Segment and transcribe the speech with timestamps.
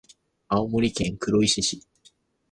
[0.47, 1.83] 青森県黒石市